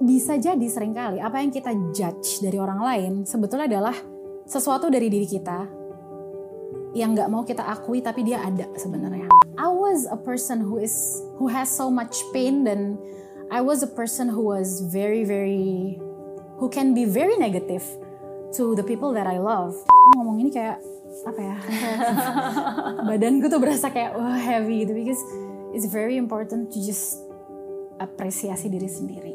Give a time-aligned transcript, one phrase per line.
[0.00, 3.96] bisa jadi sering kali apa yang kita judge dari orang lain sebetulnya adalah
[4.48, 5.80] sesuatu dari diri kita
[6.96, 9.30] yang nggak mau kita akui tapi dia ada sebenarnya.
[9.54, 10.94] I was a person who is
[11.38, 12.98] who has so much pain dan
[13.52, 16.00] I was a person who was very very
[16.58, 17.84] who can be very negative
[18.58, 19.78] to the people that I love.
[20.18, 20.82] Ngomong ini kayak
[21.28, 21.56] apa ya?
[23.14, 25.20] badanku tuh berasa kayak wah heavy gitu because
[25.70, 27.22] it's very important to just
[28.02, 29.29] apresiasi diri sendiri.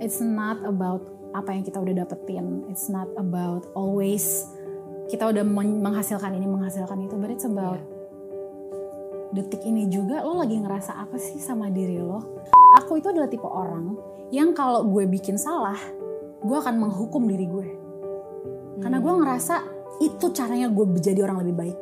[0.00, 1.04] It's not about
[1.36, 2.64] apa yang kita udah dapetin.
[2.72, 4.48] It's not about always
[5.12, 9.36] kita udah menghasilkan ini menghasilkan itu, but it's about yeah.
[9.36, 12.40] detik ini juga lo lagi ngerasa apa sih sama diri lo.
[12.80, 13.92] Aku itu adalah tipe orang
[14.32, 15.76] yang kalau gue bikin salah,
[16.40, 17.68] gue akan menghukum diri gue.
[18.80, 19.20] Karena gue hmm.
[19.20, 19.54] ngerasa
[20.00, 21.78] itu caranya gue menjadi orang lebih baik.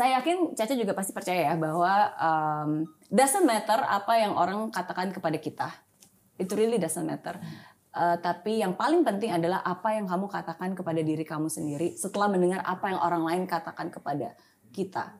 [0.00, 5.10] saya yakin Caca juga pasti percaya ya bahwa um, doesn't matter apa yang orang katakan
[5.10, 5.68] kepada kita.
[6.38, 7.36] It really doesn't matter.
[7.90, 12.30] Uh, tapi yang paling penting adalah apa yang kamu katakan kepada diri kamu sendiri setelah
[12.30, 14.38] mendengar apa yang orang lain katakan kepada
[14.70, 15.18] kita.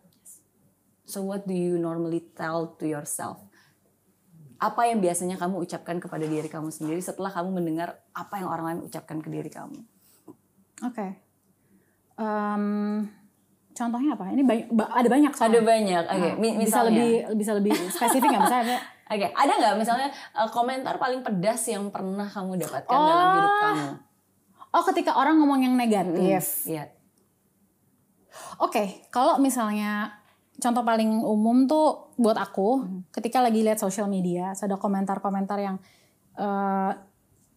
[1.02, 3.42] So what do you normally tell to yourself?
[4.62, 8.64] Apa yang biasanya kamu ucapkan kepada diri kamu sendiri setelah kamu mendengar apa yang orang
[8.70, 9.82] lain ucapkan ke diri kamu?
[10.86, 10.94] Oke.
[10.94, 11.10] Okay.
[12.20, 13.10] Um,
[13.70, 14.34] Contohnya apa?
[14.34, 15.58] Ini banyak, ada banyak soalnya.
[15.58, 16.04] Ada banyak.
[16.10, 16.32] Oke, okay.
[16.36, 18.78] nah, bisa lebih bisa lebih spesifik nggak misalnya?
[19.10, 19.30] Oke, okay.
[19.34, 23.06] ada nggak misalnya uh, komentar paling pedas yang pernah kamu dapatkan oh.
[23.06, 23.86] dalam hidup kamu?
[24.70, 26.62] Oh, ketika orang ngomong yang negatif.
[26.62, 26.84] Hmm, iya.
[28.62, 28.86] Oke, okay.
[29.10, 30.14] kalau misalnya
[30.62, 33.00] contoh paling umum tuh buat aku, hmm.
[33.10, 35.76] ketika lagi lihat sosial media, ada komentar-komentar yang
[36.38, 36.92] uh,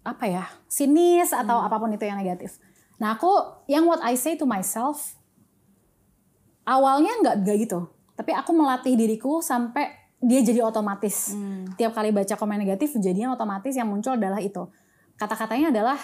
[0.03, 1.67] apa ya, sinis atau hmm.
[1.69, 2.58] apa pun itu yang negatif.
[2.97, 3.30] Nah, aku
[3.69, 5.19] yang what I say to myself
[6.67, 7.80] awalnya nggak nggak gitu
[8.14, 9.89] tapi aku melatih diriku sampai
[10.23, 11.75] dia jadi otomatis hmm.
[11.75, 14.64] tiap kali baca komen negatif jadinya otomatis yang muncul adalah itu
[15.19, 16.00] kata-katanya adalah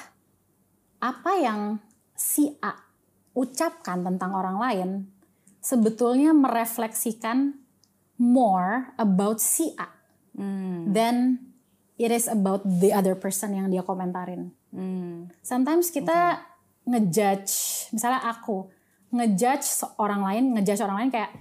[0.99, 1.79] apa yang
[2.15, 2.75] si A
[3.31, 4.89] ucapkan tentang orang lain
[5.63, 7.55] sebetulnya merefleksikan
[8.19, 9.87] more about si A
[10.35, 10.91] hmm.
[10.91, 11.39] than
[11.99, 14.55] it is about the other person yang dia komentarin.
[14.71, 15.27] Hmm.
[15.43, 16.87] Sometimes kita okay.
[16.87, 17.53] ngejudge,
[17.91, 18.71] misalnya aku,
[19.09, 21.31] ngejudge orang lain, ngejudge orang lain kayak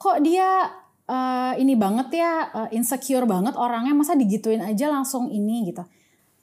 [0.00, 0.68] kok dia
[1.10, 5.84] uh, ini banget ya uh, insecure banget orangnya masa digituin aja langsung ini gitu.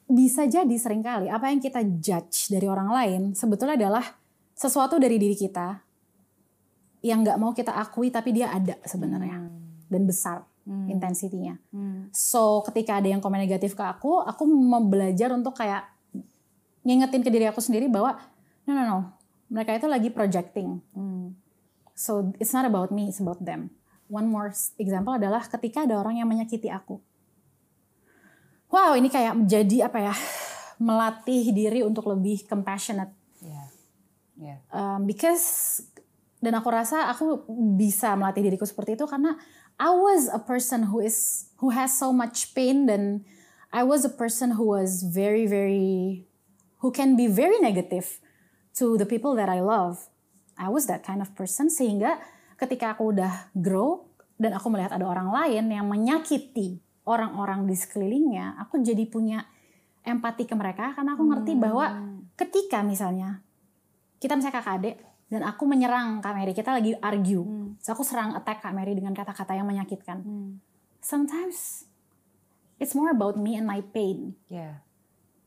[0.07, 4.05] Bisa jadi sering kali apa yang kita judge dari orang lain sebetulnya adalah
[4.57, 5.77] sesuatu dari diri kita
[7.05, 9.87] yang nggak mau kita akui tapi dia ada sebenarnya hmm.
[9.87, 10.87] dan besar hmm.
[10.89, 11.55] intensitinya.
[11.69, 12.09] Hmm.
[12.11, 15.85] So ketika ada yang komen negatif ke aku, aku mau belajar untuk kayak
[16.87, 18.15] ngingetin ke diri aku sendiri bahwa
[18.63, 18.99] no no no
[19.47, 20.83] mereka itu lagi projecting.
[20.91, 21.35] Hmm.
[21.97, 23.73] So it's not about me, it's about them.
[24.07, 27.01] One more example adalah ketika ada orang yang menyakiti aku.
[28.67, 30.15] Wow, ini kayak menjadi apa ya?
[30.87, 33.11] Melatih diri untuk lebih compassionate.
[33.41, 33.67] Yeah.
[34.37, 34.59] Yeah.
[34.69, 35.81] Um, because
[36.37, 39.33] dan aku rasa aku bisa melatih diriku seperti itu karena
[39.81, 43.25] I was a person who is who has so much pain dan
[43.73, 46.29] I was a person who was very very
[46.85, 48.21] who can be very negative
[48.77, 50.09] to the people that I love.
[50.57, 52.17] I was that kind of person sehingga
[52.57, 58.57] ketika aku udah grow dan aku melihat ada orang lain yang menyakiti orang-orang di sekelilingnya,
[58.61, 59.45] aku jadi punya
[60.03, 61.61] empati ke mereka karena aku ngerti hmm.
[61.61, 61.85] bahwa
[62.37, 63.41] ketika misalnya
[64.17, 64.95] kita misalnya kakak adik
[65.27, 67.43] dan aku menyerang Kak Mary, kita lagi argue.
[67.43, 67.75] Hmm.
[67.83, 70.23] So aku serang attack Kak Mary dengan kata-kata yang menyakitkan.
[70.23, 70.63] Hmm.
[71.03, 71.83] Sometimes
[72.79, 74.39] it's more about me and my pain.
[74.47, 74.81] Yeah.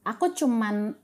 [0.05, 1.01] Aku cuman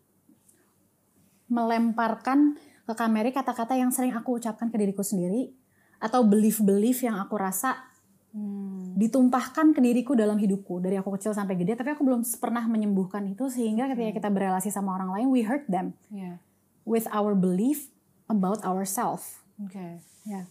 [1.47, 5.51] melemparkan ke kamera kata-kata yang sering aku ucapkan ke diriku sendiri
[5.99, 7.89] atau belief-belief yang aku rasa
[8.31, 8.95] hmm.
[8.95, 13.27] ditumpahkan ke diriku dalam hidupku dari aku kecil sampai gede tapi aku belum pernah menyembuhkan
[13.27, 14.19] itu sehingga ketika hmm.
[14.23, 16.39] kita berrelasi sama orang lain we hurt them yeah.
[16.87, 17.91] with our belief
[18.31, 19.43] about ourselves.
[19.59, 19.75] Oke.
[19.75, 19.93] Okay.
[20.27, 20.31] Ya.
[20.31, 20.45] Yeah.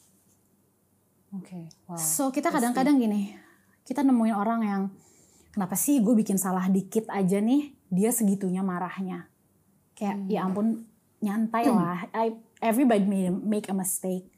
[1.36, 1.48] Oke.
[1.48, 1.66] Okay.
[1.88, 2.00] Wow.
[2.00, 3.36] So kita kadang-kadang gini,
[3.84, 4.82] kita nemuin orang yang
[5.56, 9.32] kenapa sih gue bikin salah dikit aja nih dia segitunya marahnya
[9.96, 10.28] kayak hmm.
[10.28, 10.84] ya ampun
[11.26, 11.76] nyantai hmm.
[11.76, 12.00] lah.
[12.14, 14.30] I, everybody may make a mistake.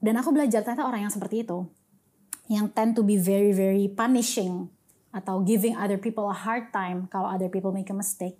[0.00, 1.66] Dan aku belajar ternyata orang yang seperti itu.
[2.46, 4.70] Yang tend to be very very punishing
[5.10, 8.38] atau giving other people a hard time kalau other people make a mistake.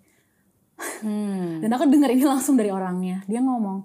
[0.80, 1.60] Hmm.
[1.60, 3.20] dan aku dengar ini langsung dari orangnya.
[3.28, 3.84] Dia ngomong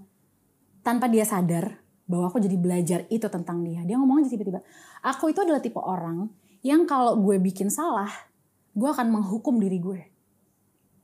[0.80, 3.84] tanpa dia sadar bahwa aku jadi belajar itu tentang dia.
[3.84, 4.64] Dia ngomong aja tiba-tiba
[5.04, 6.32] aku itu adalah tipe orang
[6.64, 8.08] yang kalau gue bikin salah
[8.76, 10.02] gue akan menghukum diri gue.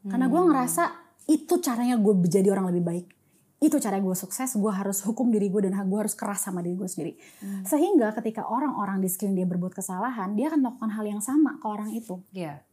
[0.08, 0.50] Karena gue hmm.
[0.50, 0.84] ngerasa
[1.30, 3.06] itu caranya gue jadi orang lebih baik
[3.62, 6.74] itu cara gue sukses, gue harus hukum diri gue dan gue harus keras sama diri
[6.74, 7.14] gue sendiri.
[7.62, 11.66] Sehingga ketika orang-orang di sekeliling dia berbuat kesalahan, dia akan melakukan hal yang sama ke
[11.70, 12.18] orang itu.
[12.34, 12.66] Iya.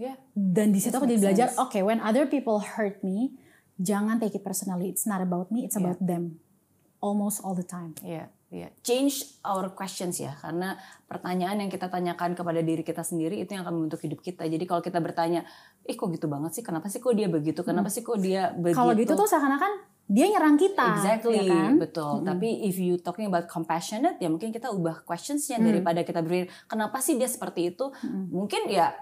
[0.00, 0.16] Iya.
[0.32, 3.36] Dan di situ aku jadi belajar, oke, when other people hurt me,
[3.76, 4.88] jangan take it personally.
[4.88, 5.84] It's not about me, it's Yeah.
[5.84, 6.40] about them.
[7.04, 7.92] Almost all the time.
[8.00, 8.72] Iya, iya.
[8.80, 13.68] Change our questions ya, karena pertanyaan yang kita tanyakan kepada diri kita sendiri itu yang
[13.68, 14.48] akan membentuk hidup kita.
[14.48, 15.44] Jadi kalau kita bertanya,
[15.84, 16.62] eh kok gitu banget sih?
[16.62, 17.60] Kenapa sih kok dia begitu?
[17.60, 18.76] Kenapa sih kok dia begitu?
[18.76, 19.72] Kalau gitu tuh seakan-akan
[20.04, 20.84] dia nyerang kita.
[20.94, 21.72] Exactly, ya kan?
[21.78, 22.20] betul.
[22.22, 25.66] Tapi if you talking about compassionate, ya mungkin kita ubah questionsnya Hmm.
[25.66, 27.88] daripada kita berpikir kenapa sih dia seperti itu?
[28.30, 28.92] Mungkin ya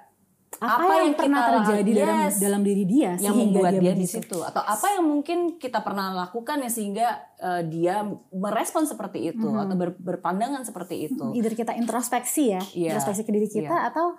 [0.54, 2.34] Apa, Apa yang, yang pernah kita- terjadi dalam Yes.
[2.36, 6.12] dalam diri dia yang membuat dia, dia, di situ, atau apa yang mungkin kita pernah
[6.12, 7.08] lakukan ya sehingga
[7.40, 11.24] eh, dia merespon seperti itu atau ber- berpandangan seperti itu.
[11.32, 13.88] Either kita introspeksi ya, Iya, introspeksi ke diri kita iya.
[13.88, 14.12] atau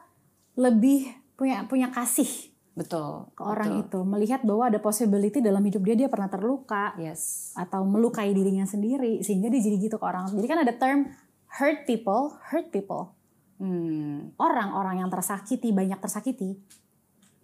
[0.56, 3.30] lebih punya punya kasih Betul.
[3.38, 3.86] ke orang betul.
[3.86, 7.54] itu, melihat bahwa ada possibility dalam hidup dia dia pernah terluka Yes.
[7.54, 10.34] atau melukai dirinya sendiri sehingga dia jadi gitu ke orang.
[10.34, 11.14] Jadi kan ada term
[11.62, 13.14] hurt people, hurt people.
[13.62, 14.34] Hmm.
[14.42, 16.58] Orang-orang yang tersakiti, banyak tersakiti,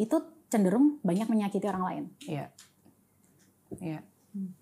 [0.01, 0.17] itu
[0.49, 2.03] cenderung banyak menyakiti orang lain.
[2.25, 2.45] Iya.
[3.77, 3.99] Iya.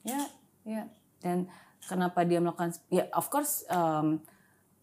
[0.03, 0.21] Ya,
[0.67, 0.83] ya.
[1.23, 1.47] Dan
[1.87, 4.19] kenapa dia melakukan ya of course um,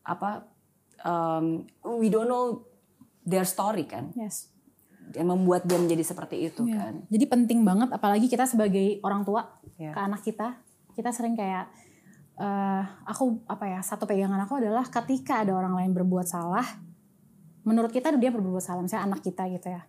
[0.01, 0.49] apa
[1.05, 1.69] um,
[2.01, 2.65] we don't know
[3.29, 4.17] their story kan.
[4.17, 4.54] Yes.
[5.15, 6.79] Yang membuat dia menjadi seperti itu Iya.
[6.79, 6.95] kan.
[7.09, 9.47] Jadi penting banget apalagi kita sebagai orang tua
[9.79, 9.95] Iya.
[9.95, 10.59] ke anak kita,
[10.95, 11.71] kita sering kayak
[12.35, 16.67] eh aku apa ya satu pegangan aku adalah ketika ada orang lain berbuat salah,
[17.63, 19.87] menurut kita dia berbuat salah, misalnya anak kita gitu ya,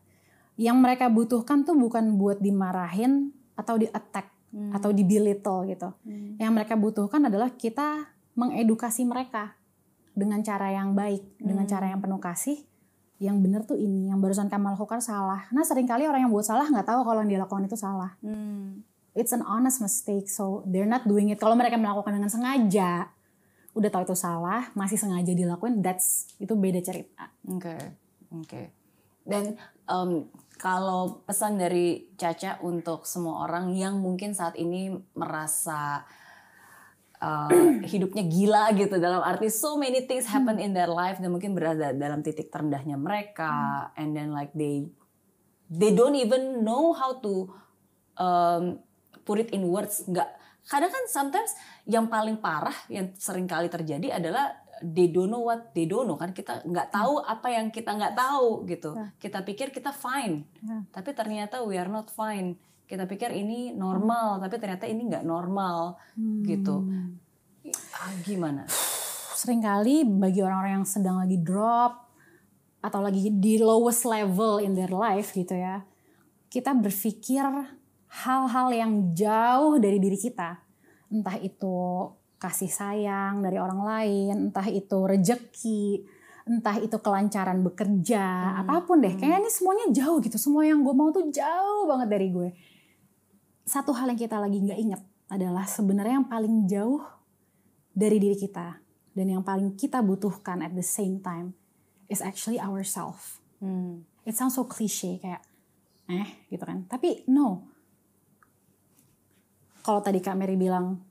[0.55, 4.29] yang mereka butuhkan tuh bukan buat dimarahin atau di attack
[4.71, 5.89] atau di belittle gitu.
[6.39, 8.07] Yang mereka butuhkan adalah kita
[8.39, 9.57] mengedukasi mereka
[10.15, 12.63] dengan cara yang baik, dengan cara yang penuh kasih.
[13.17, 15.47] Yang benar tuh ini, yang barusan kamu lakukan salah.
[15.55, 18.15] Nah sering kali orang yang buat salah nggak tahu kalau yang dia lakukan itu salah.
[18.19, 18.83] Hmm.
[19.15, 21.39] It's an honest mistake, so they're not doing it.
[21.39, 23.07] Kalau mereka melakukan dengan sengaja,
[23.71, 27.31] udah tahu itu salah, masih sengaja dilakuin, that's itu beda cerita.
[27.47, 27.75] Oke,
[28.35, 28.61] oke.
[29.23, 29.55] Dan
[29.87, 36.07] em, kalau pesan dari Caca untuk semua orang yang mungkin saat ini merasa
[37.21, 38.95] eh, hidupnya gila gitu.
[38.97, 42.99] Dalam arti so many things happen in their life dan mungkin berada dalam titik terendahnya
[42.99, 43.89] mereka.
[43.95, 44.89] And then like they
[45.71, 47.51] they don't even know how to
[48.19, 48.79] um,
[49.23, 50.05] put it in words.
[50.05, 50.29] Nggak
[50.65, 51.51] kadang kan sometimes
[51.85, 54.49] yang paling parah yang sering kali terjadi adalah
[54.81, 56.35] they don't know what they don't know kan.
[56.35, 58.91] Kita nggak tahu apa yang kita nggak tahu gitu.
[58.95, 59.07] Ya.
[59.17, 60.45] kita pikir kita fine.
[60.65, 60.83] Ya.
[60.91, 65.97] tapi ternyata we are not fine kita pikir ini normal tapi ternyata ini nggak normal
[66.45, 66.85] gitu
[67.97, 68.65] ah, gimana
[69.35, 72.07] Seringkali bagi orang-orang yang sedang lagi drop
[72.79, 75.83] atau lagi di lowest level in their life gitu ya,
[76.47, 77.43] kita berpikir
[78.23, 80.61] hal-hal yang jauh dari diri kita.
[81.11, 82.09] Entah itu
[82.39, 86.05] kasih sayang dari orang lain, entah itu rejeki,
[86.47, 89.17] entah itu kelancaran bekerja, apa pun deh.
[89.19, 90.37] Kayaknya ini semuanya jauh gitu.
[90.39, 92.49] Semua yang gue mau tuh jauh banget dari gue.
[93.65, 97.01] Satu hal yang kita lagi nggak inget adalah sebenarnya yang paling jauh
[97.89, 98.77] dari diri kita
[99.17, 101.57] dan yang paling kita butuhkan at the same time
[102.05, 103.41] is actually ourself.
[103.57, 104.05] Hmm.
[104.21, 105.41] It sounds so cliche kayak
[106.05, 106.85] eh gitu kan.
[106.85, 107.65] Tapi no.
[109.81, 111.01] Kalau tadi Kak Mary bilang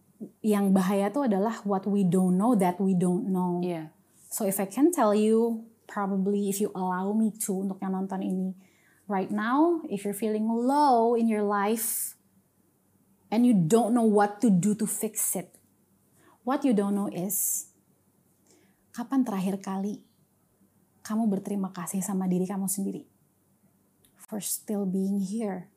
[0.47, 3.59] yang bahaya tuh adalah what we don't know that we don't know.
[3.67, 3.91] Iya.
[4.31, 8.23] So if I can tell you, probably if you allow me to untuk yang nonton
[8.23, 8.55] ini,
[9.07, 12.15] right now, if you're feeling low in your life
[13.35, 15.51] and you don't know what to do to fix it,
[16.47, 17.67] what you don't know is
[18.95, 19.99] kapan terakhir kali
[21.03, 23.03] kamu berterima kasih sama diri kamu sendiri?
[24.25, 25.69] For still being here,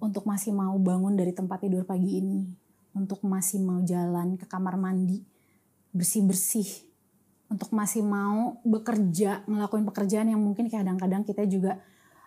[0.00, 2.48] untuk masih mau bangun dari tempat tidur pagi ini,
[2.96, 5.20] untuk masih mau jalan ke kamar mandi,
[5.92, 6.64] bersih-bersih,
[7.52, 11.76] untuk masih mau bekerja, ngelakuin pekerjaan yang mungkin kadang-kadang kita juga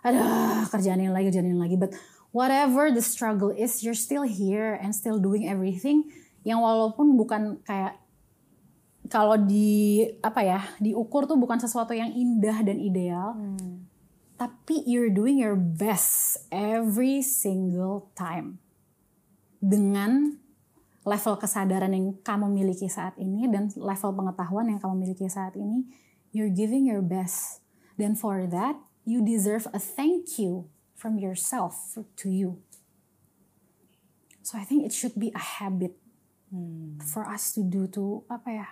[0.05, 0.21] ada
[0.69, 1.73] kerjaan yang lagi, kerjaan yang lagi.
[1.73, 1.97] But
[2.37, 6.05] whatever the struggle is, you're still here and still doing everything
[6.45, 7.97] yang walaupun bukan kayak
[9.09, 13.33] kalau di apa ya diukur tuh bukan sesuatu yang indah dan ideal,
[14.37, 18.61] tapi you're doing your best every single time
[19.57, 20.37] dengan
[21.07, 25.87] level kesadaran yang kamu miliki saat ini dan level pengetahuan yang kamu miliki saat ini,
[26.35, 27.65] you're giving your best.
[27.97, 28.77] Dan for that,
[29.07, 32.57] you deserve a thank you from yourself to you.
[34.41, 35.93] So I think it should be a habit
[37.13, 38.67] for us to do to apa ya?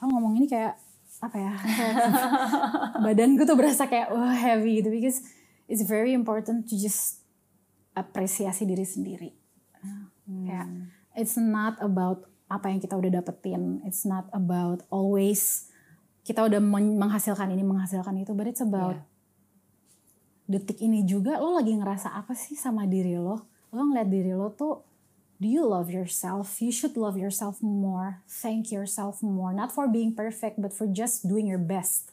[0.00, 0.80] Aku ngomong ini kayak
[1.20, 1.52] apa ya?
[1.76, 1.96] kayak
[3.04, 5.20] badanku tuh berasa kayak wah heavy gitu because
[5.68, 7.20] it's very important to just
[7.92, 9.30] apresiasi diri sendiri
[10.30, 10.66] Kayak
[11.18, 13.82] it's not about apa yang kita udah dapetin.
[13.86, 15.70] It's not about always
[16.22, 19.09] kita udah men- menghasilkan ini menghasilkan itu, but it's about Yeah.
[20.50, 23.46] Detik ini juga lo lagi ngerasa apa sih sama diri lo?
[23.70, 24.82] Lo ngeliat diri lo tuh
[25.38, 26.58] do you love yourself?
[26.58, 28.26] You should love yourself more.
[28.26, 29.54] Thank yourself more.
[29.54, 32.10] Not for being perfect, but for just doing your best.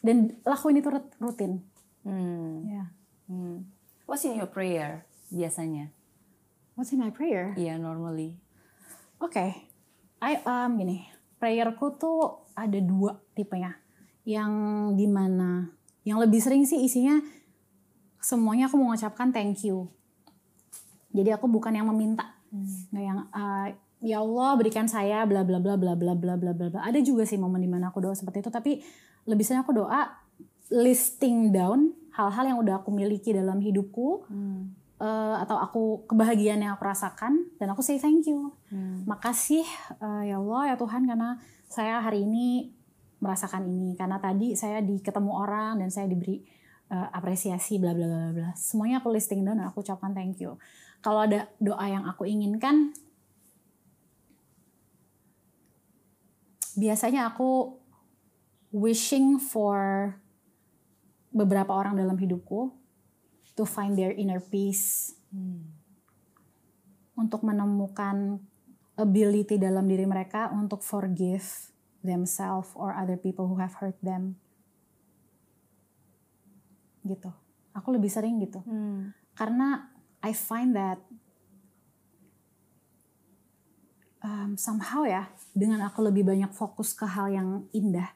[0.00, 1.66] Dan lakuin itu rut- rutin.
[2.06, 2.62] Hmm.
[2.70, 2.84] Ya.
[3.26, 3.66] Hmm.
[4.06, 5.02] What's in your prayer
[5.34, 5.90] biasanya?
[6.78, 7.56] What's in my prayer?
[7.58, 8.38] Iya, normally.
[9.18, 9.70] Oke,
[10.20, 11.08] I um gini,
[11.40, 13.80] prayerku tuh ada dua tipenya.
[14.28, 14.52] Yang
[14.96, 15.68] di mana,
[16.04, 17.20] yang lebih sering sih isinya
[18.20, 19.88] semuanya aku mengucapkan thank you.
[21.12, 22.36] Jadi aku bukan yang meminta,
[22.90, 23.68] nggak yang uh,
[24.04, 26.80] ya Allah berikan saya bla bla bla bla bla bla bla bla.
[26.82, 28.82] Ada juga sih momen di mana aku doa seperti itu, tapi
[29.24, 30.24] lebih sering aku doa
[30.72, 34.24] listing down hal-hal yang udah aku miliki dalam hidupku
[35.02, 38.54] eh, atau aku kebahagiaan yang aku rasakan dan aku say thank you.
[39.06, 39.66] Makasih
[40.00, 42.70] eh, ya Allah ya Tuhan karena saya hari ini
[43.24, 46.44] merasakan ini karena tadi saya di ketemu orang dan saya diberi
[46.92, 48.50] eh, apresiasi bla bla bla bla.
[48.52, 50.60] Semuanya aku listing down dan aku ucapkan thank you.
[51.00, 52.92] Kalau ada doa yang aku inginkan
[56.76, 57.80] biasanya aku
[58.74, 60.12] wishing for
[61.30, 62.74] beberapa orang dalam hidupku
[63.54, 65.14] to find their inner peace
[67.14, 68.42] untuk menemukan
[68.98, 71.73] ability dalam diri mereka untuk forgive
[72.04, 74.36] themselves or other people who have hurt them.
[77.02, 77.32] Gitu.
[77.72, 78.62] Aku lebih sering gitu.
[79.34, 79.90] Karena
[80.22, 81.02] I find that
[84.22, 88.14] um, somehow ya, dengan aku lebih banyak fokus ke hal yang indah,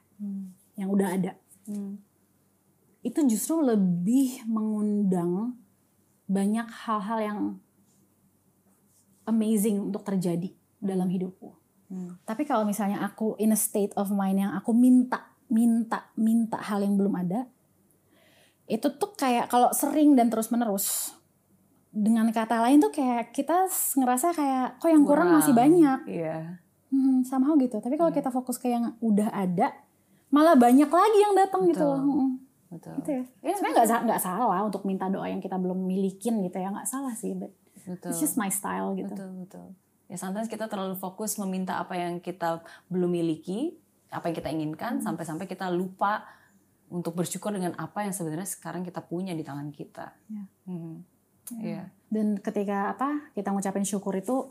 [0.79, 1.33] yang udah ada,
[3.03, 5.59] itu justru lebih mengundang
[6.25, 7.39] banyak hal-hal yang
[9.27, 10.49] amazing untuk terjadi
[10.81, 11.58] dalam hidupku.
[12.23, 16.85] Tapi kalau misalnya aku in a state of mind yang aku minta, minta, minta hal
[16.85, 17.49] yang belum ada,
[18.69, 21.17] itu tuh kayak kalau sering dan terus menerus,
[21.89, 23.65] dengan kata lain tuh kayak kita
[23.97, 26.61] ngerasa kayak kok yang kurang, masih banyak, Iya.
[26.93, 27.81] hmm, somehow gitu.
[27.81, 29.73] Tapi kalau kita fokus ke yang udah ada,
[30.29, 31.81] malah banyak lagi yang datang gitu.
[31.81, 31.97] Betul.
[32.05, 32.29] Hmm,
[32.69, 32.93] Betul.
[33.01, 33.23] gitu ya.
[33.41, 37.17] Iya, Sebenarnya nggak salah untuk minta doa yang kita belum milikin gitu ya, nggak salah
[37.17, 37.33] sih.
[37.33, 37.49] But
[37.89, 38.13] Betul.
[38.13, 39.09] it's just my style gitu.
[39.09, 39.67] Betul, betul.
[40.09, 43.77] Ya sometimes kita terlalu fokus meminta apa yang kita belum miliki,
[44.09, 46.25] apa yang kita inginkan, sampai-sampai kita lupa
[46.89, 50.17] untuk bersyukur dengan apa yang sebenarnya sekarang kita punya di tangan kita.
[50.33, 50.43] Ya.
[50.65, 51.05] Hmm.
[51.61, 51.93] Iya.
[52.09, 54.49] Dan ketika apa kita ngucapin syukur itu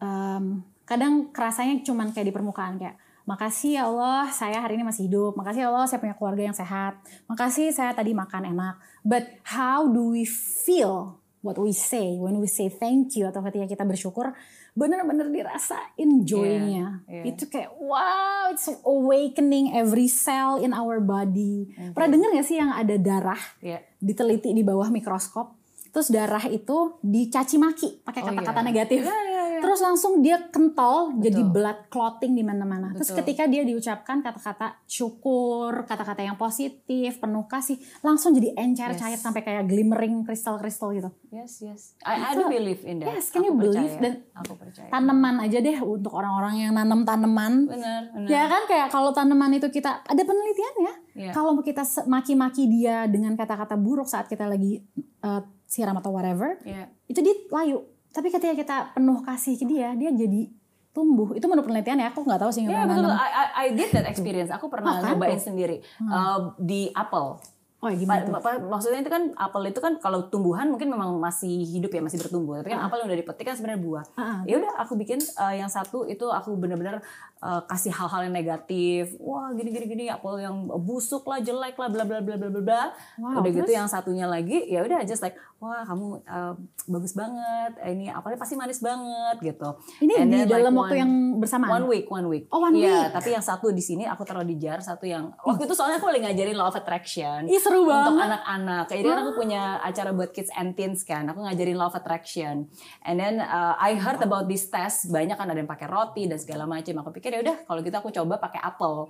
[0.00, 5.06] em, kadang kerasanya cuman kayak di permukaan kayak makasih ya Allah saya hari ini masih
[5.06, 6.98] hidup, makasih ya Allah saya punya keluarga yang sehat,
[7.28, 8.80] makasih saya tadi makan enak.
[9.04, 13.66] But how do we feel what we say when we say thank you atau ketika
[13.78, 14.34] kita bersyukur
[14.72, 17.04] benar-benar dirasa enjoynya.
[17.04, 17.24] Yeah, yeah.
[17.28, 21.68] Itu kayak wow, it's awakening every cell in our body.
[21.92, 23.84] Pernah dengar gak sih yang ada darah Iya.
[24.00, 25.60] diteliti di bawah mikroskop.
[25.92, 28.68] Terus darah itu dicaci maki pakai Oh, kata-kata iya.
[28.72, 28.98] negatif.
[29.04, 29.41] Iya, iya, iya.
[29.62, 31.54] Terus langsung dia kental jadi Betul.
[31.54, 32.90] blood clotting di mana-mana.
[32.92, 39.14] Terus ketika dia diucapkan kata-kata syukur, kata-kata yang positif, penuh kasih, langsung jadi encer cair
[39.14, 39.22] Yes.
[39.22, 41.10] sampai kayak glimmering kristal-kristal gitu.
[41.30, 41.94] Yes, yes.
[42.02, 43.14] I, I do believe in that.
[43.14, 43.94] Yes, can Aku you believe?
[43.94, 44.02] percaya.
[44.02, 44.88] Dan aku percaya.
[44.90, 47.70] Tanaman aja deh untuk orang-orang yang nanam tanaman.
[47.70, 48.28] Benar, benar.
[48.28, 50.92] Ya kan kayak kalau tanaman itu kita ada penelitiannya.
[51.12, 51.30] Iya.
[51.30, 54.80] Kalau kita maki-maki dia dengan kata-kata buruk saat kita lagi
[55.22, 56.88] uh, siram atau whatever, Iya.
[57.06, 57.84] itu dia layu.
[58.12, 60.52] Tapi ketika kita penuh kasih ke dia, dia jadi
[60.90, 61.32] tumbuh.
[61.32, 63.08] Itu menurut penelitian ya, aku nggak tahu sih nggak betul.
[63.08, 64.52] I, I, I did that experience.
[64.52, 67.40] Aku pernah Oh, nyobain sendiri Uh, di apel.
[67.82, 68.30] Oh ya gimana tuh?
[68.62, 72.54] Maksudnya itu kan apel itu kan kalau tumbuhan mungkin memang masih hidup ya masih bertumbuh
[72.54, 74.38] tapi kan apel yang udah dipetik kan sebenarnya buah Ah.
[74.46, 77.02] ya udah aku bikin uh, yang satu itu aku bener-bener
[77.42, 81.88] uh, kasih hal-hal yang negatif wah gini gini gini apel yang busuk lah jelek lah
[81.88, 82.82] bla bla bla bla bla bla
[83.14, 83.76] Wow, udah gitu terus?
[83.76, 86.54] yang satunya lagi ya udah just like wah kamu uh,
[86.88, 87.42] bagus banget
[87.78, 89.68] Eh, ini apelnya pasti manis banget gitu
[90.00, 91.70] Ini And di then, dalam like, waktu one- yang bersamaan.
[91.72, 92.44] One week, one week.
[92.48, 93.12] Oh, one Iya, week.
[93.12, 96.06] tapi yang satu di sini aku taruh di jar, satu yang waktu itu soalnya aku
[96.06, 97.46] lagi ngajarin law of attraction.
[97.46, 98.22] Ih, seru Untuk banget.
[98.28, 98.84] anak-anak.
[98.88, 101.26] Jadi kan aku punya acara buat kids and teens kan.
[101.26, 102.68] Aku ngajarin law of attraction.
[103.00, 106.36] And then uh, I heard about this test, banyak kan ada yang pakai roti dan
[106.36, 106.94] segala macam.
[107.00, 109.08] Aku pikir ya udah kalau gitu aku coba pakai apel.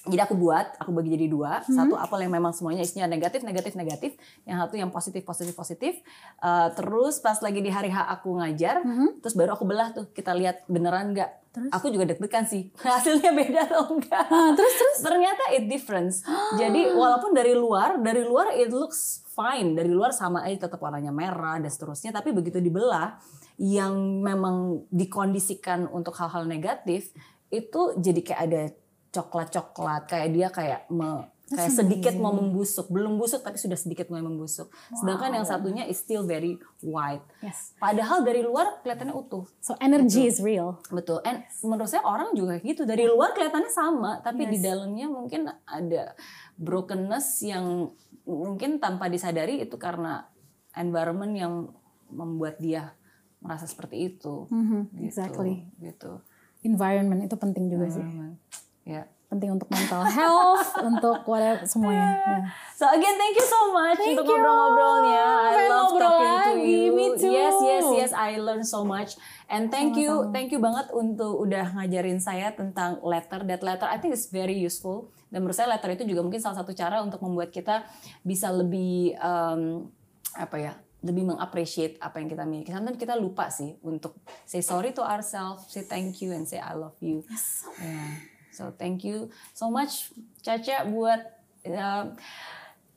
[0.00, 1.60] jadi aku buat, aku bagi jadi dua.
[1.60, 1.76] Hmm.
[1.76, 4.16] Satu apel yang memang semuanya isinya negatif, negatif, negatif.
[4.48, 5.94] Yang satu yang positif, positif, positif.
[6.40, 9.20] Uh, terus pas lagi di hari H aku ngajar, Hmm.
[9.20, 10.08] terus baru aku belah tuh.
[10.08, 11.52] Kita lihat beneran nggak.
[11.76, 12.72] Aku juga deg-degan sih.
[12.80, 14.24] Hasilnya beda atau enggak.
[14.24, 16.24] Ah, terus terus Ternyata it difference.
[16.62, 19.76] Jadi walaupun dari luar, dari luar it looks fine.
[19.76, 22.08] Dari luar sama aja tetap warnanya merah dan seterusnya.
[22.08, 23.20] Tapi begitu dibelah,
[23.60, 27.12] yang memang dikondisikan untuk hal-hal negatif,
[27.50, 28.62] itu jadi kayak ada
[29.10, 30.02] coklat-coklat.
[30.06, 32.86] Kayak dia kayak me- kayak sedikit mau membusuk.
[32.86, 34.70] Belum busuk tapi sudah sedikit mulai membusuk.
[34.94, 37.26] Sedangkan yang satunya is still very white.
[37.40, 37.74] yes.
[37.76, 39.50] Padahal dari luar kelihatannya utuh.
[39.58, 40.78] So energy is real.
[40.88, 41.18] Betul.
[41.20, 42.86] And menurut saya orang juga gitu.
[42.86, 46.14] Dari luar kelihatannya sama, tapi di dalamnya mungkin ada
[46.54, 47.90] brokenness yang
[48.22, 50.30] mungkin tanpa disadari itu karena
[50.72, 51.54] environment yang
[52.06, 52.94] membuat dia
[53.40, 54.46] merasa seperti itu.
[54.46, 55.66] Mhm, Gitu, exactly.
[55.80, 56.20] Gitu.
[56.60, 58.04] Environment itu penting juga sih.
[58.04, 58.34] Environment.
[58.84, 59.04] Ya.
[59.30, 62.18] Penting untuk mental health, untuk whatever semuanya.
[62.18, 62.38] Ya.
[62.74, 65.22] So again, thank you so much Thank untuk ngobrol-ngobrolnya.
[65.22, 66.66] I Pengen love ngobrol talking to lagi.
[66.66, 66.90] you.
[66.90, 67.30] Me too.
[67.30, 68.10] Yes, yes, yes.
[68.10, 69.14] I learn so much.
[69.46, 73.46] And thank you, thank you banget untuk udah ngajarin saya tentang letter.
[73.46, 75.14] That letter, I think is very useful.
[75.30, 77.86] Dan menurut saya letter itu juga mungkin salah satu cara untuk membuat kita
[78.26, 79.86] bisa lebih um,
[80.34, 82.70] apa ya, lebih mengappreciate apa yang kita miliki.
[82.72, 86.76] Sometimes kita lupa sih untuk say sorry to ourselves, say thank you, and say I
[86.76, 87.24] love you.
[87.28, 87.64] Yes.
[87.80, 88.12] Yeah.
[88.50, 91.22] So thank you so much Caca buat
[91.64, 92.12] uh,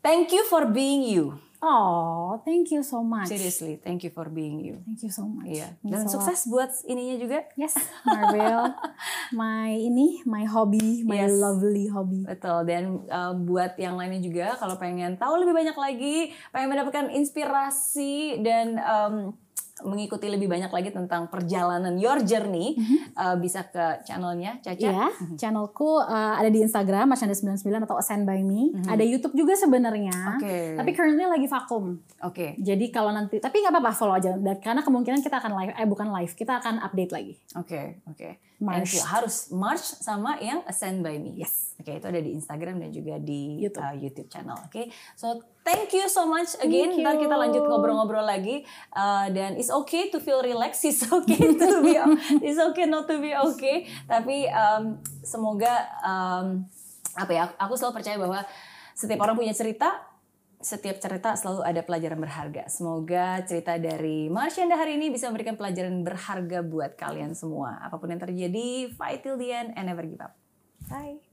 [0.03, 1.39] thank you for being you.
[1.63, 3.31] Oh, thank you so much.
[3.31, 4.83] Seriously, thank you for being you.
[4.83, 5.47] Thank you so much.
[5.47, 5.79] Iya.
[5.79, 6.11] Dan lot.
[6.11, 7.39] sukses buat ininya juga.
[7.55, 7.71] Yes,
[8.03, 8.67] Marvel.
[9.39, 11.31] my ini, my hobby, my Yes.
[11.31, 12.27] lovely hobby.
[12.27, 12.67] Betul.
[12.67, 18.43] Dan uh, buat yang lainnya juga kalau pengen tahu lebih banyak lagi, pengen mendapatkan inspirasi
[18.43, 19.15] dan um,
[19.81, 22.77] mengikuti lebih banyak lagi tentang perjalanan your journey,
[23.17, 24.77] uh, bisa ke channelnya Caca.
[24.77, 28.69] Iya, channelku uh, ada di Instagram Marshanda99 atau Ascend by Me.
[28.85, 30.37] Ada YouTube juga sebenarnya.
[30.37, 30.77] Oke.
[30.77, 31.97] Tapi currently lagi vakum.
[32.21, 32.53] Oke.
[32.61, 34.37] Jadi kalau nanti, tapi nggak apa-apa follow aja.
[34.61, 37.33] Karena kemungkinan kita akan live, eh bukan live, kita akan update lagi.
[37.57, 38.52] Oke, oke.
[38.63, 38.95] March.
[39.03, 41.35] Harus March sama yang Ascend by Me.
[41.35, 41.75] Yes.
[41.83, 43.83] Oke, itu ada di Instagram dan juga di YouTube.
[43.83, 44.55] uh, YouTube channel.
[44.63, 44.87] Oke,
[45.19, 46.95] so thank you so much again.
[46.95, 48.63] Ntar kita lanjut ngobrol-ngobrol lagi.
[48.95, 50.87] Uh, dan it's okay to feel relaxed.
[50.87, 51.99] It's okay to be.
[52.47, 53.91] it's okay not to be okay.
[54.07, 56.63] Tapi um, semoga um,
[57.19, 57.43] apa ya?
[57.59, 58.39] Aku selalu percaya bahwa
[58.95, 60.12] setiap orang punya cerita.
[60.63, 62.71] Setiap cerita selalu ada pelajaran berharga.
[62.71, 67.83] Semoga cerita dari Marsyanda hari ini bisa memberikan pelajaran berharga buat kalian semua.
[67.83, 70.39] Apa pun yang terjadi, fight till the end and never give up.
[70.87, 71.32] Bye.